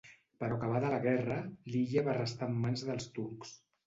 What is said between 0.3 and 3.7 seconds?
Però acabada la guerra, l'illa va restar en mans dels turcs.